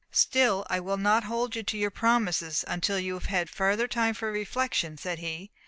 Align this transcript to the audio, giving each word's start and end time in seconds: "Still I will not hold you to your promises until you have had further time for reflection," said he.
"Still 0.09 0.65
I 0.67 0.79
will 0.79 0.97
not 0.97 1.25
hold 1.25 1.55
you 1.55 1.61
to 1.61 1.77
your 1.77 1.91
promises 1.91 2.65
until 2.67 2.97
you 2.99 3.13
have 3.13 3.27
had 3.27 3.51
further 3.51 3.87
time 3.87 4.15
for 4.15 4.31
reflection," 4.31 4.97
said 4.97 5.19
he. 5.19 5.51